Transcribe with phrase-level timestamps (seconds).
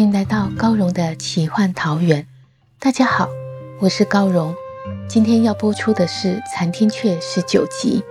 [0.00, 2.26] 欢迎来到高荣的奇幻桃源。
[2.78, 3.28] 大家好，
[3.80, 4.54] 我是高荣。
[5.06, 8.02] 今天要播出的是《残天阙》十九集。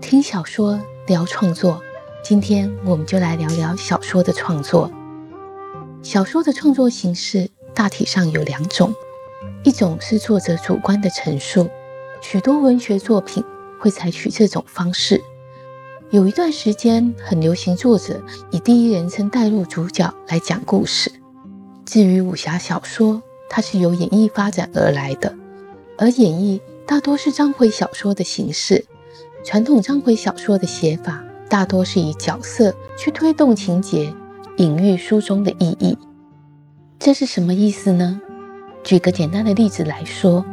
[0.00, 1.82] 听小说聊创作，
[2.24, 4.90] 今天我们就来聊聊小说的创作。
[6.02, 8.94] 小说的创作形式大体上有两种，
[9.62, 11.68] 一种是作者主观的陈述，
[12.22, 13.44] 许多文学作品
[13.78, 15.22] 会采取这种方式。
[16.10, 21.10] 有一段时间很流行，作者以第一人称带入主角来讲故事。
[21.84, 25.34] 至于武侠小说，它是由演绎发展而来的，
[25.98, 28.84] 而演绎大多是章回小说的形式。
[29.44, 34.14] 传统章回小说的写法大多是以角色去推动情节，
[34.58, 35.98] 隐喻书中的意义。
[37.00, 38.20] 这是什么意思呢？
[38.84, 40.44] 举个简单的例子来说，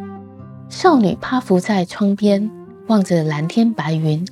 [0.68, 2.50] 少女趴伏在窗边，
[2.88, 4.28] 望着蓝天白云。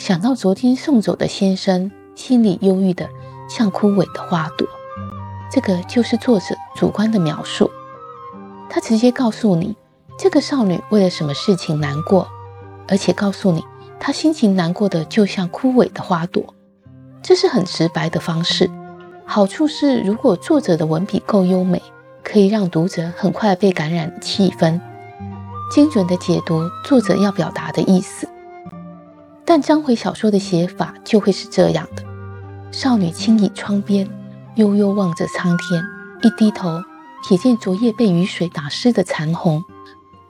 [0.00, 3.06] 想到昨天送走的先生，心里忧郁的
[3.50, 4.66] 像枯萎的花朵。
[5.52, 7.70] 这个就是作者主观的描述。
[8.70, 9.76] 他直接告诉你，
[10.18, 12.26] 这个少女为了什么事情难过，
[12.88, 13.62] 而且告诉你，
[14.00, 16.54] 她心情难过的就像枯萎的花朵。
[17.22, 18.70] 这是很直白的方式。
[19.26, 21.82] 好处是，如果作者的文笔够优美，
[22.24, 24.80] 可以让读者很快被感染气氛，
[25.70, 28.26] 精准的解读作者要表达的意思。
[29.44, 32.04] 但章回小说的写法就会是这样的：
[32.70, 34.08] 少女轻倚窗边，
[34.54, 35.82] 悠悠望着苍天，
[36.22, 36.68] 一低头
[37.24, 39.64] 瞥见昨夜被雨水打湿的残红，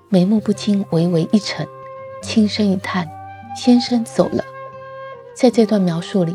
[0.08, 1.66] 眉目不禁微微一沉，
[2.22, 3.06] 轻声一叹
[3.56, 4.44] ：“先生走了。”
[5.36, 6.34] 在这段描述里，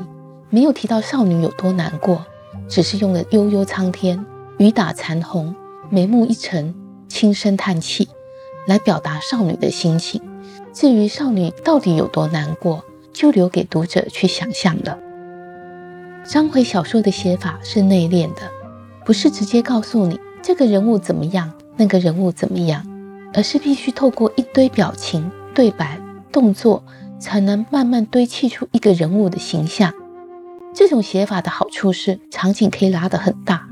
[0.49, 2.25] 没有提到少女有多难过，
[2.67, 4.23] 只是用了“悠悠苍天，
[4.57, 5.55] 雨打残红，
[5.89, 6.73] 眉目一沉，
[7.07, 8.07] 轻声叹气”
[8.67, 10.21] 来表达少女的心情。
[10.75, 14.99] 至于少女到底有多难过，就留给读者去想象了。
[16.25, 18.41] 章回小说的写法是内敛的，
[19.05, 22.85] 不是直接告诉你这个人物怎么样，那个人物怎么样，
[23.33, 25.97] 而是必须透过一堆表情、对白、
[26.29, 26.83] 动作，
[27.21, 29.93] 才能慢慢堆砌出一个人物的形象。
[30.73, 33.65] 这种写法的好处是，场景可以拉得很大，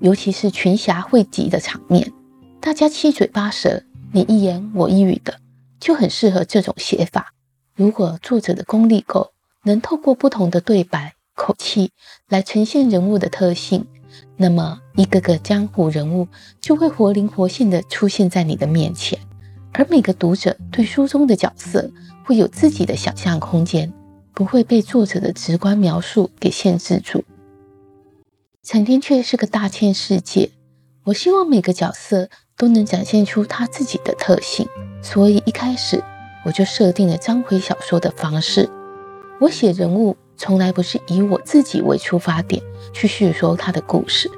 [0.00, 2.12] 尤其是群侠汇集的场面，
[2.60, 5.34] 大家七嘴八舌，你一言我一语的。
[5.80, 7.34] 就很适合这种写法。
[7.74, 9.32] 如果作者的功力够，
[9.64, 11.92] 能透过不同的对白、口气
[12.28, 13.86] 来呈现人物的特性，
[14.36, 16.26] 那么一个个江湖人物
[16.60, 19.18] 就会活灵活现地出现在你的面前。
[19.72, 21.90] 而每个读者对书中的角色
[22.24, 23.92] 会有自己的想象空间，
[24.34, 27.22] 不会被作者的直观描述给限制住。
[28.64, 30.50] 陈天却是个大千世界，
[31.04, 34.68] 我希望每个角色都能展现出他自己的特性。
[35.00, 36.02] 所以一开始
[36.44, 38.68] 我就设定了章回小说的方式。
[39.40, 42.60] 我写人物从来不是以我自己为出发点
[42.92, 44.28] 去叙说他的故事，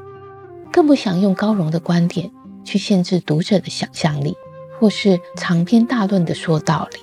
[0.71, 2.31] 更不想用高荣的观点
[2.65, 4.37] 去限制读者的想象力，
[4.79, 6.99] 或是长篇大论的说道理。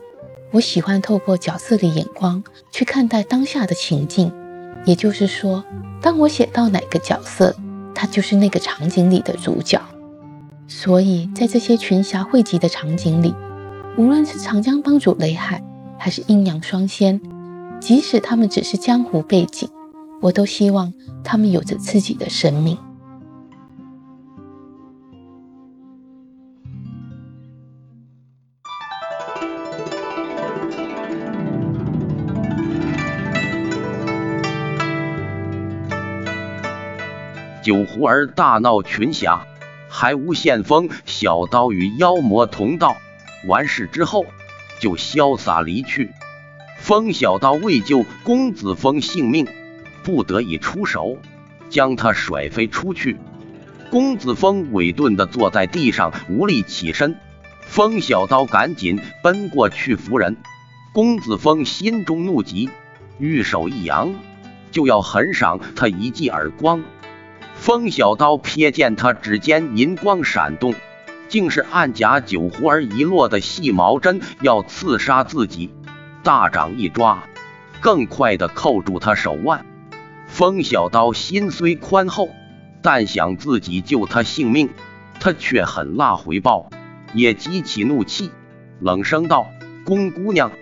[0.52, 4.32] 我喜欢透过角色的眼光去看待当下的情境，
[4.86, 5.64] 也就是说，
[6.02, 7.56] 当我写到哪个角色，
[7.94, 9.82] 他就是那个场景里的主角。
[10.68, 13.34] 所以在这些群侠汇集的场景里。
[13.98, 15.64] 无论是长江帮主雷海，
[15.98, 17.20] 还是阴阳双仙，
[17.82, 19.68] 即使他们只是江湖背景，
[20.22, 22.78] 我都希望他们有着自己的生命。
[37.64, 39.44] 九湖儿大闹群侠，
[40.00, 42.98] 还诬陷风小刀与妖魔同道。
[43.48, 44.28] 完事之后，
[44.80, 46.12] 就潇洒离去。
[46.78, 49.48] 风小刀为救公子峰性命，
[50.04, 51.18] 不得已出手，
[51.72, 53.18] 将他甩飞出去。
[53.90, 57.16] 公子峰委顿的坐在地上，无力起身。
[57.62, 60.38] 风小刀赶紧奔过去扶人。
[60.94, 62.70] 公子峰心中怒极，
[63.18, 64.14] 玉手一扬，
[64.70, 66.84] 就要狠赏他一记耳光。
[67.68, 70.74] 风小刀瞥见他指尖银光闪动，
[71.28, 75.74] 竟是暗甲九胡儿遗落的细毛针，要刺杀自己。
[76.24, 77.26] 大掌一抓，
[77.82, 79.66] 更快的扣住他手腕。
[80.28, 82.30] 风小刀心虽宽厚，
[82.82, 84.70] 但想自己救他性命，
[85.20, 86.70] 他却狠辣回报，
[87.14, 88.32] 也激起怒气，
[88.80, 89.46] 冷声道
[89.84, 90.54] ：“宫姑娘，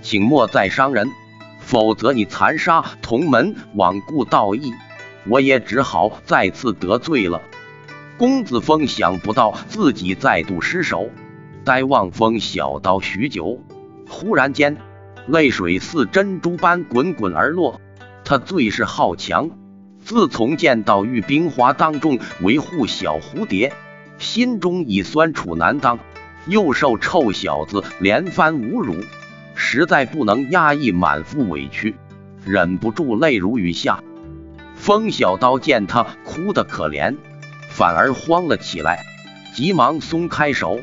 [0.00, 1.10] 请莫再伤人，
[1.58, 4.72] 否则你残杀同门，罔顾道义。”
[5.26, 7.40] 我也只好再次得罪了。
[8.16, 11.10] 公子峰想不到自己再度失手，
[11.64, 13.58] 呆望风小刀许久，
[14.08, 14.76] 忽然间，
[15.26, 17.80] 泪水似珍珠般滚滚而落。
[18.24, 19.50] 他最是好强，
[19.98, 23.72] 自从见到玉冰华当众维护小蝴蝶，
[24.18, 25.98] 心中已酸楚难当，
[26.46, 28.94] 又受臭小子连番侮辱，
[29.54, 31.96] 实在不能压抑满腹委屈，
[32.44, 34.02] 忍不住泪如雨下。
[34.84, 37.16] 风小刀见他哭得可怜，
[37.70, 39.02] 反而慌了起来，
[39.54, 40.78] 急忙松开手，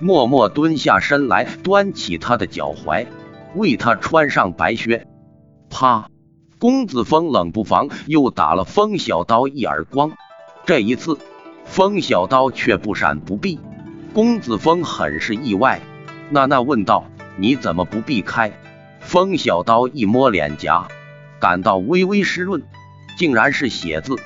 [0.00, 3.06] 默默蹲下身来，端起他的脚踝，
[3.54, 5.06] 为他穿上白靴。
[5.68, 6.08] 啪！
[6.58, 10.12] 公子峰冷不防又打了风小刀一耳光，
[10.64, 11.18] 这一次
[11.66, 13.60] 风小刀却不闪不避。
[14.14, 15.82] 公子峰很是意外，
[16.30, 17.04] 娜娜问道
[17.36, 18.50] ：“你怎么不避开？”
[19.00, 20.88] 风小刀一摸脸颊，
[21.38, 22.62] 感到微微湿润。
[23.22, 24.16] 竟然是血字，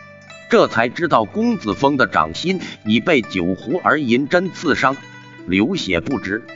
[0.49, 4.97] 这才知道公子峰的掌心已被九胡儿银针刺伤，
[5.47, 6.47] 流血不止。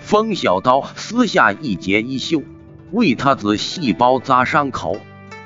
[0.00, 2.42] 风小刀撕下一截衣袖，
[2.90, 5.00] 为他仔细包扎伤口，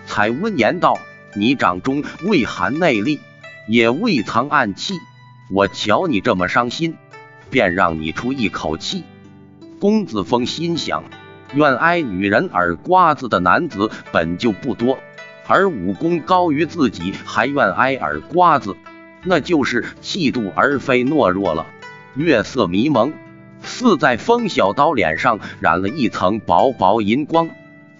[0.06, 0.98] 才温言道
[1.36, 3.20] ：“你掌中未含内力，
[3.68, 4.94] 也未藏暗器，
[5.52, 6.96] 我瞧你这么伤心，
[7.50, 9.04] 便让你出一口气。”
[9.78, 11.04] 公子峰心想：
[11.52, 14.98] 愿挨女人耳刮子的男子本就不多。
[15.50, 18.76] 而武功高于自己还愿挨耳刮子，
[19.24, 21.66] 那就是气度而非懦弱了。
[22.14, 23.12] 月色迷蒙，
[23.60, 27.50] 似在风小刀脸上染了一层薄薄银光。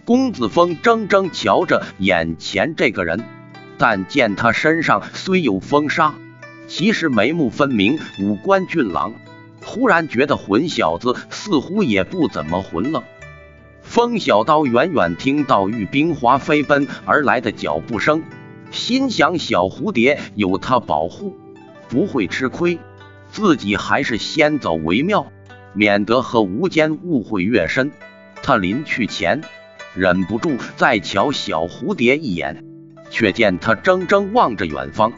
[0.04, 3.24] 公子峰怔怔瞧着眼前这个人，
[3.78, 6.14] 但见他身上虽有风沙，
[6.68, 9.12] 其实眉目分明，五官俊朗。
[9.64, 13.02] 忽然觉得混小子似乎也不怎么混了。
[13.90, 18.22] 风小刀远远听到玉冰华飞奔而来的脚步声，
[18.70, 21.36] 心想：小蝴蝶有他保护，
[21.88, 22.78] 不会吃亏。
[23.32, 25.32] 自己还是先走为妙，
[25.72, 27.90] 免得和无间误会越深。
[28.44, 29.40] 他临去前，
[29.96, 32.64] 忍不住再瞧小蝴蝶一眼，
[33.10, 35.12] 却见他怔怔望着远方，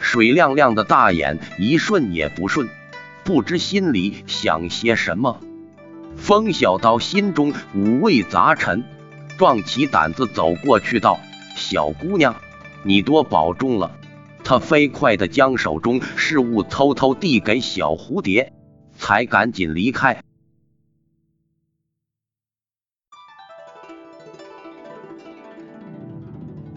[0.00, 2.68] 水亮亮的大眼一瞬也不顺，
[3.24, 5.40] 不知心里想些什么。
[6.18, 8.84] 风小刀心中五味杂陈，
[9.38, 11.18] 壮起胆子走过去道
[11.56, 12.36] ：“小姑娘，
[12.82, 13.92] 你多保重了。”
[14.44, 18.52] 他飞快地将手中事物偷偷递给小蝴蝶，
[18.96, 20.22] 才赶紧离开。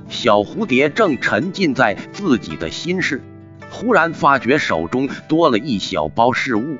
[0.08, 3.22] 小蝴蝶正沉浸在自己的心事，
[3.70, 6.78] 忽然发觉手中多了一小包事物，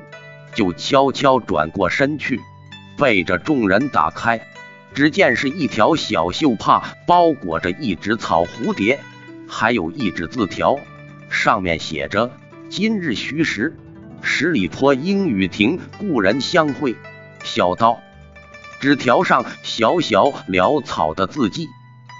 [0.54, 2.40] 就悄悄转过身去。
[3.02, 4.46] 背着众人打开，
[4.94, 9.00] 只见是一条小绣帕，包裹着一只草蝴蝶，
[9.48, 10.78] 还有一纸字条，
[11.28, 12.30] 上面写着
[12.70, 13.76] ：“今日戌时，
[14.20, 16.94] 十里坡莺雨亭，故人相会。”
[17.42, 17.98] 小刀。
[18.78, 21.66] 纸条上小小潦草的字迹，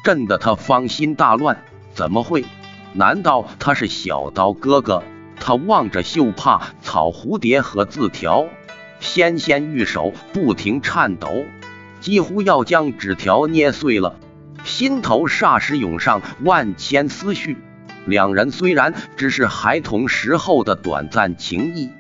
[0.04, 1.62] 震得他芳心大乱。
[1.94, 2.44] 怎么会？
[2.92, 5.04] 难道他是小刀哥哥？
[5.38, 8.46] 他望着绣帕、草蝴蝶和字条。
[9.02, 11.44] 纤纤玉手不停颤抖，
[12.00, 14.14] 几乎要将纸条捏碎了，
[14.64, 17.58] 心头霎时涌上万千思绪。
[18.06, 21.90] 两人虽然只是孩童时候的短暂情谊，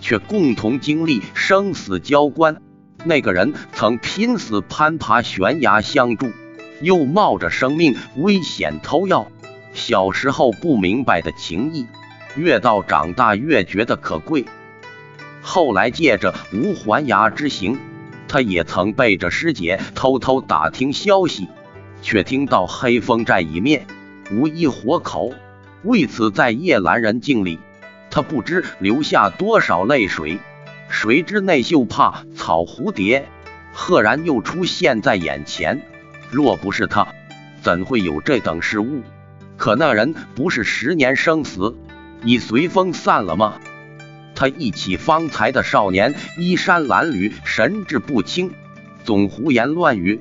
[0.00, 2.56] 却共同经历生死交关。
[3.04, 6.28] 那个人曾拼死攀爬悬崖相助，
[6.82, 9.30] 又冒着生命危险偷药。
[9.74, 11.86] 小时候不明白的情谊，
[12.34, 14.44] 越到长大越觉得可贵。
[15.50, 17.78] 后来借着无环牙之行，
[18.28, 21.48] 他也曾背着师姐偷偷打听消息，
[22.02, 23.86] 却听到黑风寨已灭，
[24.30, 25.32] 无一活口。
[25.84, 27.58] 为此，在夜阑人静里，
[28.10, 30.38] 他不知流下多少泪水。
[30.90, 33.26] 谁知那绣帕草蝴蝶，
[33.72, 35.80] 赫然又出现在眼前。
[36.30, 37.08] 若不是他，
[37.62, 39.00] 怎会有这等事物？
[39.56, 41.74] 可那人不是十年生死
[42.22, 43.54] 已随风散了吗？
[44.38, 48.52] 他忆起方才的少年衣衫褴褛、神志不清，
[49.02, 50.20] 总胡言乱语，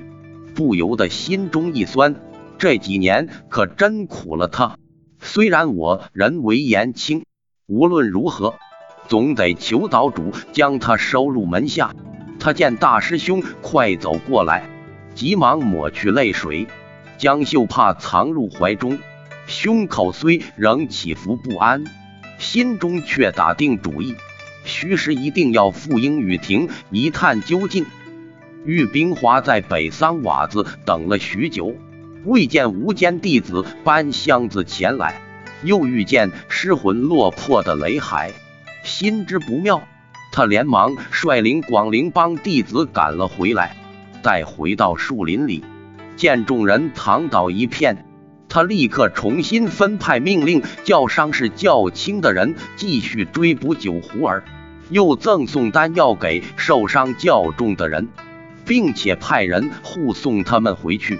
[0.56, 2.16] 不由得心中一酸。
[2.58, 4.80] 这几年可真苦了他。
[5.20, 7.26] 虽然我人为言轻，
[7.68, 8.56] 无论如何，
[9.08, 11.94] 总得求岛主将他收入门下。
[12.40, 14.68] 他见大师兄快走过来，
[15.14, 16.66] 急忙抹去泪水，
[17.20, 18.98] 将绣帕藏入怀中，
[19.46, 21.84] 胸口虽仍起伏不安，
[22.38, 24.16] 心中却打定主意，
[24.64, 27.86] 须时一定要赴英雨亭一探究竟。
[28.66, 31.76] 玉冰华在北桑瓦子等了许久，
[32.26, 35.22] 未见无间弟子搬箱子前来，
[35.64, 38.34] 又遇见失魂落魄的雷海，
[38.84, 39.82] 心知不妙，
[40.32, 43.78] 他连忙率领广陵帮弟子赶了回来。
[44.22, 45.64] 待回到树林里，
[46.18, 48.06] 见众人躺倒一片，
[48.50, 54.44] 他立刻重新分派命令，叫伤势较轻的人继续追捕九狐儿，
[54.90, 58.08] 又赠送丹药给受伤较重的人。
[58.68, 61.20] 并且派人护送他们回去。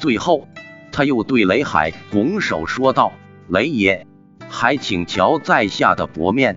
[0.00, 0.48] 最后，
[0.90, 3.12] 他又对雷海拱手说道
[3.48, 4.06] ：“雷爷，
[4.48, 6.56] 还请瞧在下的薄面，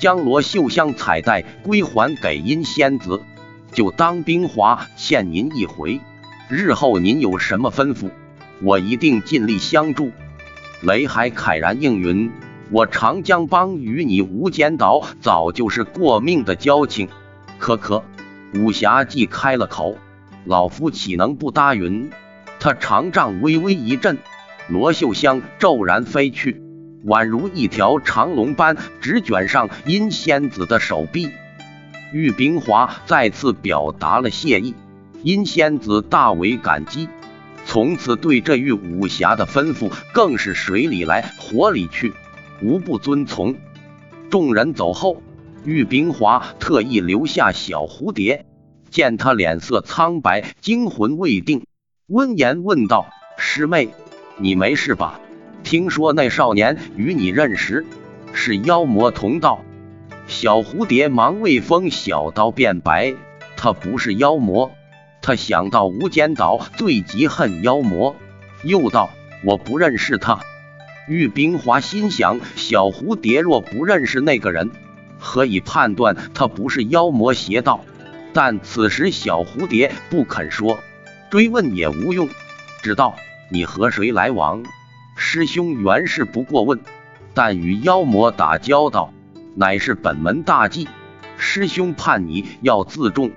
[0.00, 3.22] 将罗绣香彩带归还给阴仙子，
[3.72, 6.00] 就当冰华欠您一回。
[6.48, 8.10] 日后您有什么吩咐，
[8.62, 10.12] 我一定尽力相助。”
[10.82, 12.30] 雷海慨然应允
[12.70, 17.08] ：“我长江帮与你无间岛早就是过命的交情，
[17.58, 18.02] 可可。”
[18.54, 19.96] 武侠既开了口，
[20.44, 22.10] 老夫岂能不答允？
[22.60, 24.18] 他长杖微微一震，
[24.68, 26.62] 罗秀香骤然飞去，
[27.04, 31.30] 宛如一条长龙般直卷上阴仙子的手臂。
[32.12, 34.74] 玉冰华再次表达了谢意，
[35.22, 37.08] 阴仙子大为感激，
[37.66, 42.12] 从此对这玉武侠的吩咐更是水里来火里去，
[42.62, 43.56] 无不遵从。
[44.30, 45.22] 众人走后。
[45.66, 48.44] 玉冰华特意留下小蝴蝶，
[48.90, 51.64] 见他脸色苍白，惊魂未定，
[52.06, 53.06] 温言问道
[53.38, 53.88] ：“师妹，
[54.36, 55.18] 你没事吧？
[55.62, 57.86] 听说那少年与你认识，
[58.34, 59.64] 是妖魔同道。”
[60.28, 63.14] 小蝴蝶忙为风小刀辩白
[63.56, 64.70] ：“他不是妖魔。”
[65.24, 68.14] 他想到无间岛最极恨妖魔，
[68.62, 69.08] 又道
[69.42, 70.38] ：“我不认识他。”
[71.08, 74.70] 玉冰华心想：小蝴蝶若不认识那个人。
[75.18, 77.80] 何以判断他不是妖魔邪道？
[78.34, 80.78] 但此时小蝴蝶不肯说，
[81.30, 82.28] 追问也无用，
[82.82, 83.14] 只道
[83.48, 84.62] 你和谁来往？
[85.16, 86.78] 师兄原是不过问，
[87.32, 89.10] 但与妖魔打交道，
[89.56, 90.86] 乃是本门大忌。
[91.38, 93.30] 师兄盼你要自重，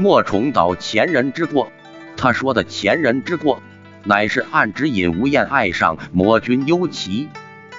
[0.00, 1.70] 莫重蹈前人之过。
[2.16, 3.62] 他说的前人之过，
[4.04, 7.28] 乃是暗指尹无厌爱上魔君幽奇，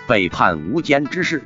[0.08, 1.44] 背叛无间之事。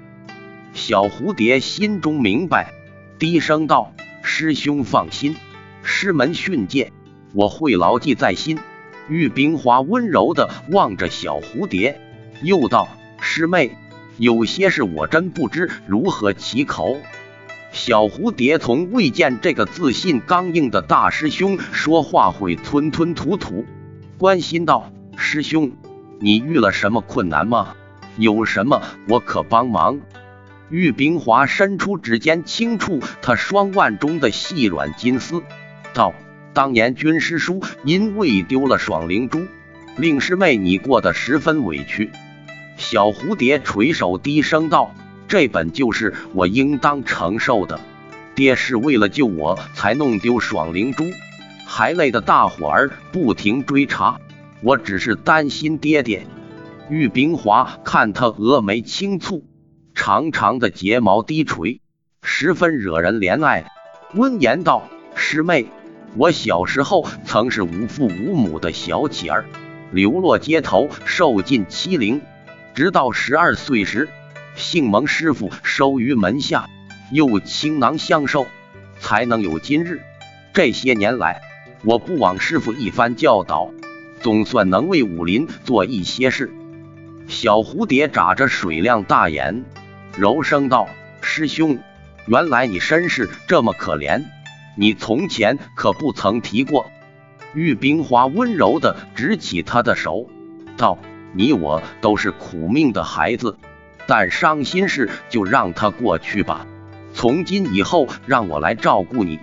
[0.74, 2.74] 小蝴蝶心中明白，
[3.17, 5.38] 低声道：“师兄放心，
[5.82, 6.91] 师门训诫
[7.34, 8.60] 我会牢记在心。”
[9.08, 12.01] 玉冰华温柔地望着小蝴蝶，
[12.41, 12.89] 又道
[13.22, 13.77] ：“师妹，
[14.17, 16.98] 有些事我真不知如何启口。”
[17.75, 23.65] 小蝴蝶从未见这个自信刚硬的大师兄说话会吞吞吐吐，
[24.17, 25.74] 关心道：“师兄，
[26.22, 27.75] 你遇了什么困难吗？
[28.15, 30.00] 有什么我可帮忙？”
[30.72, 35.44] 玉冰华伸出指尖轻触他双腕中的细软金丝，
[35.94, 36.13] 道
[36.55, 39.46] ：“当年军师叔因为丢了爽灵珠，
[39.98, 42.10] 令师妹你过得十分委屈。”
[42.77, 44.96] 小蝴蝶垂手低声道
[45.27, 47.79] ：“这本就是我应当承受的。
[48.36, 51.05] 爹是为了救我才弄丢爽灵珠，
[51.65, 54.20] 还累得大伙儿不停追查，
[54.62, 56.27] 我只是担心爹爹。”
[56.89, 59.44] 玉冰华看他峨眉轻蹙。
[59.98, 61.79] 长长的睫毛低垂，
[62.22, 63.72] 十分惹人怜爱。
[64.13, 65.67] 温言道：“师妹，
[66.17, 69.46] 我小时候曾是无父无母的小乞儿，
[69.91, 72.22] 流落街头，受尽欺凌。
[72.74, 74.10] 直到十二岁时，
[74.55, 76.69] 幸蒙师傅收于门下，
[77.12, 78.47] 又倾囊相授，
[79.00, 80.01] 才能有今日。
[80.53, 81.41] 这些年来，
[81.83, 83.71] 我不枉师傅一番教导，
[84.21, 86.53] 总算能为武林做一些事。”
[87.27, 89.65] 小蝴蝶眨着水亮大眼。
[90.17, 90.88] 柔声道
[91.21, 91.79] ：“师兄，
[92.25, 94.24] 原来你身世这么可怜，
[94.77, 96.89] 你从前可不曾提过。”
[97.53, 100.29] 玉冰花温柔的执起他的手，
[100.77, 100.97] 道
[101.33, 103.57] ：“你我都是苦命的孩子，
[104.07, 106.65] 但伤心事就让它过去吧。
[107.13, 109.39] 从今以后，让我来照顾你。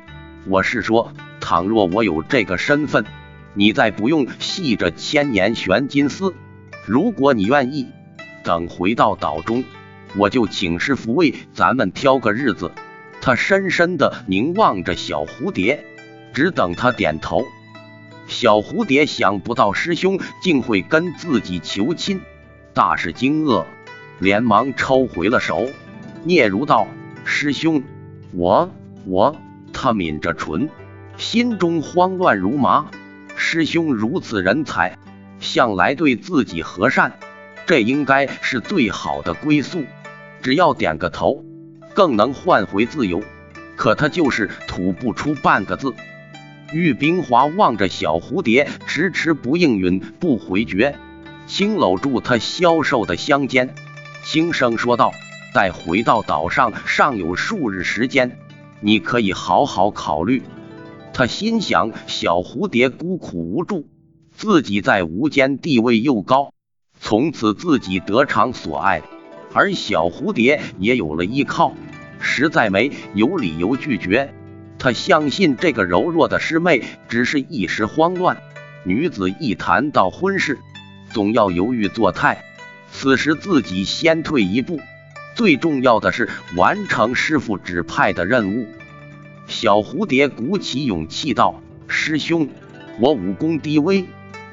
[0.46, 3.04] 我是说，倘若我有这个身份，
[3.54, 6.34] 你再不用系着千年玄金丝。
[6.86, 7.88] 如果你愿意，
[8.44, 9.64] 等回到岛中。”
[10.14, 12.70] 我就请师傅为咱们挑个日子。
[13.22, 15.86] 他深深的凝望着小蝴蝶，
[16.34, 17.46] 只等他点头。
[18.26, 22.20] 小蝴蝶想不到师兄竟会跟自己求亲，
[22.74, 23.64] 大是惊愕，
[24.22, 25.68] 连忙抽回了手。
[26.22, 26.86] 聂如道
[27.26, 27.82] ：“师兄，
[28.32, 28.70] 我
[29.04, 29.34] 我……”
[29.74, 30.70] 他抿着唇，
[31.16, 32.86] 心中慌乱如麻。
[33.34, 34.96] 师兄如此人才，
[35.40, 37.14] 向来对自己和善，
[37.66, 39.82] 这应该是最好的归宿。
[40.40, 41.44] 只要点个头，
[41.92, 43.20] 更能换回自由。
[43.74, 45.92] 可他就是吐不出半个字。
[46.72, 50.94] 玉冰华望着小蝴蝶，迟迟不应允，不回绝，
[51.48, 53.74] 轻搂住他消瘦的香肩，
[54.24, 55.12] 轻声说道
[55.52, 58.38] ：“待回到岛上，尚有数日时间，
[58.80, 60.42] 你可以好好考虑。”
[61.12, 63.88] 他心想：小蝴蝶孤苦无助，
[64.34, 66.54] 自己在无间地位又高，
[67.00, 69.02] 从此自己得偿所爱，
[69.52, 71.74] 而小蝴蝶也有了依靠，
[72.20, 74.32] 实在没有理由拒绝。
[74.78, 78.38] 他相信这个柔弱的师妹只是一时慌乱。
[78.84, 80.58] 女子一谈到婚事，
[81.12, 82.42] 总要犹豫作态。
[82.92, 84.78] 此时自己先退一步，
[85.34, 88.68] 最重要的是完成师傅指派的任务。
[89.48, 92.48] 小蝴蝶鼓起勇气道：“师兄，
[93.00, 94.04] 我武功低微，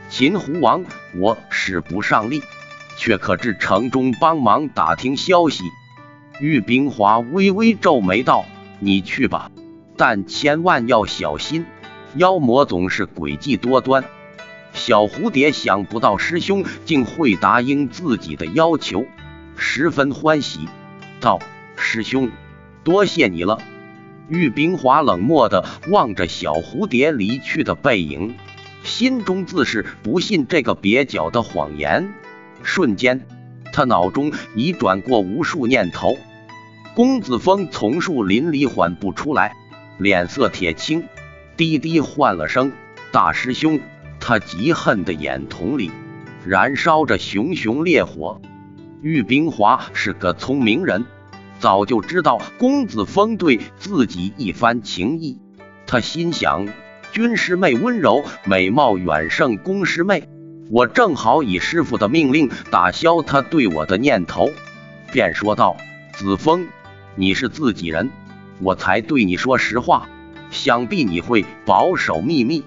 [0.09, 0.83] 秦胡王
[1.15, 2.41] 我使不上力，
[2.97, 5.63] 却可至城中帮忙打听消息。”
[6.41, 8.45] 玉冰华微微皱眉道
[8.79, 9.51] ：“你去吧，
[9.97, 11.65] 但千万要小心，
[12.15, 14.03] 妖魔总是诡计多端。”
[14.79, 19.05] 小蝴蝶想不到师兄竟会答应自己的要求，
[19.57, 20.69] 十分欢喜，
[21.19, 21.39] 道
[21.75, 22.31] ：“师兄，
[22.83, 23.59] 多谢你了。”
[24.29, 28.37] 玉冰华冷漠的望着小蝴蝶离去的背影，
[28.83, 32.13] 心中自是不信这个蹩脚的谎言。
[32.63, 33.27] 瞬间，
[33.73, 36.17] 他脑中已转过无数念头。
[36.95, 39.53] 公子峰从树林里缓步出来，
[39.97, 41.03] 脸色铁青，
[41.57, 42.71] 低低唤了声
[43.11, 43.81] ：“大师兄。”
[44.29, 45.89] 他极恨的眼瞳里
[46.45, 48.39] 燃烧着熊熊烈火。
[49.01, 51.03] 玉冰华是个聪明人。
[51.57, 55.39] 早就知道公子峰对自己一番情意，
[55.87, 56.67] 他心想：
[57.11, 60.29] 军师妹温柔美貌远胜公师妹，
[60.69, 64.51] 我正好以师傅的命令打消他对我的念头，
[65.11, 65.75] 便说道
[66.13, 66.67] ：“子峰，
[67.15, 68.11] 你是自己人，
[68.59, 70.07] 我才对你说实话，
[70.51, 72.63] 想必你会保守秘密。”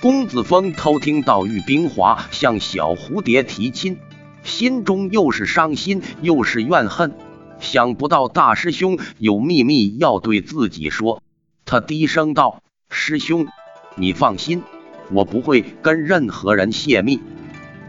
[0.00, 3.98] 公子峰偷听到玉冰华向小蝴蝶提亲，
[4.42, 7.12] 心中又是伤心又是怨恨。
[7.58, 11.22] 想不到大师兄有秘密要对自己说，
[11.66, 13.46] 他低声道：“师兄，
[13.94, 14.62] 你放心，
[15.10, 17.20] 我不会跟任何人泄密。”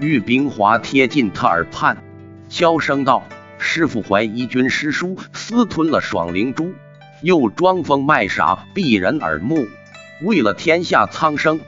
[0.02, 2.04] 玉冰华贴近他耳畔，
[2.50, 3.24] 悄声道
[3.58, 6.74] ：“师傅怀疑君师叔私吞了爽灵珠，
[7.22, 9.66] 又装疯卖傻避人耳目。
[10.22, 11.62] 为了天下苍生，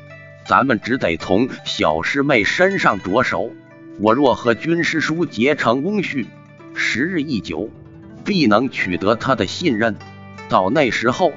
[0.46, 3.52] 咱们只得从小师妹身上着手。
[4.00, 6.26] 我若和军师叔结成翁婿，
[6.74, 7.70] 时日一久。”
[8.26, 9.98] 必能取得他的信任，
[10.48, 11.34] 到那时候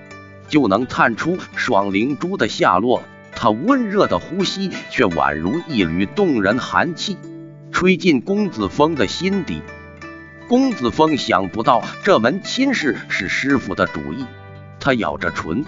[0.49, 3.03] 就能探出爽灵珠的下落。
[3.35, 7.19] 他温热的呼吸却宛如一缕动人寒气，
[7.73, 9.62] 吹进公子峰的心底。
[10.47, 14.25] 公子峰想不到这门亲事是师傅的主意，
[14.79, 15.64] 他咬着唇，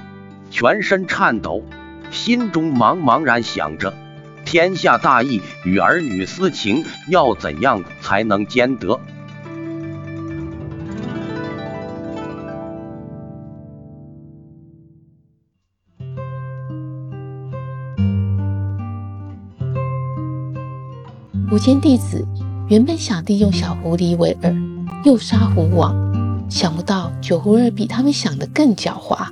[0.53, 1.65] 全身颤抖，
[2.11, 3.93] 心中茫茫然想着：
[4.45, 8.99] 天下大义与儿女私情，要怎样才能兼得？
[21.51, 22.25] 五间弟子
[22.69, 24.55] 原本想利用小狐狸为饵，
[25.05, 25.95] 诱杀狐王，
[26.51, 29.27] 想不到九狐儿比他们想的更狡猾，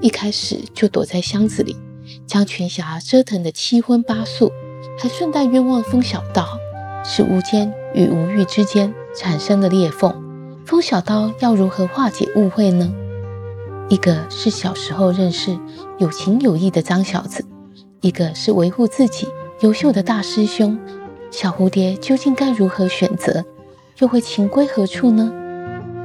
[0.00, 1.74] 一开始就躲在箱子里，
[2.26, 4.52] 将群侠折腾得七荤八素，
[4.98, 6.58] 还顺带冤枉风小刀，
[7.04, 10.14] 使无间与无欲之间产生了裂缝。
[10.64, 12.92] 风小刀要如何化解误会呢？
[13.88, 15.58] 一个是小时候认识
[15.98, 17.44] 有情有义的脏小子，
[18.00, 19.28] 一个是维护自己
[19.60, 20.78] 优秀的大师兄。
[21.30, 23.44] 小蝴蝶究竟该如何选择，
[23.98, 25.32] 又会情归何处呢？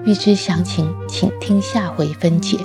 [0.06, 2.58] 欲知详情，请听下回分解。